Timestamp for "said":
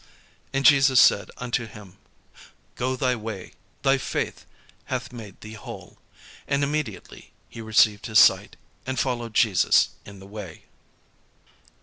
0.99-1.29